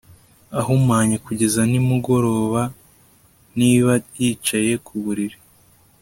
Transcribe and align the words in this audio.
ahumanye 0.59 1.15
kugeza 1.25 1.61
nimugorobaniba 1.71 3.93
yicaye 4.19 4.73
ku 4.85 4.93
buriri 5.03 5.37